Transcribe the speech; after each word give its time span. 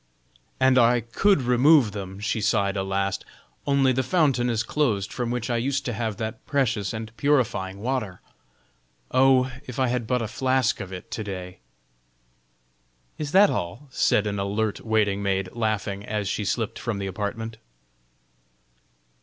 "And 0.59 0.79
I 0.79 1.01
could 1.01 1.43
remove 1.43 1.91
them," 1.91 2.19
she 2.19 2.41
sighed 2.41 2.75
a 2.75 2.81
last, 2.81 3.23
"only 3.67 3.91
the 3.93 4.01
fountain 4.01 4.49
is 4.49 4.63
closed 4.63 5.13
from 5.13 5.29
which 5.29 5.47
I 5.51 5.57
used 5.57 5.85
to 5.85 5.93
have 5.93 6.17
that 6.17 6.43
precious 6.47 6.91
and 6.91 7.15
purifying 7.17 7.81
water. 7.81 8.19
Oh! 9.11 9.51
if 9.67 9.77
I 9.77 9.89
had 9.89 10.07
but 10.07 10.23
a 10.23 10.27
flask 10.27 10.79
of 10.79 10.91
it 10.91 11.11
to 11.11 11.23
day!" 11.23 11.59
"Is 13.19 13.31
that 13.33 13.51
all?" 13.51 13.85
said 13.91 14.25
an 14.25 14.39
alert 14.39 14.81
waiting 14.83 15.21
maid, 15.21 15.49
laughing, 15.51 16.03
as 16.03 16.27
she 16.27 16.45
slipped 16.45 16.79
from 16.79 16.97
the 16.97 17.05
apartment. 17.05 17.57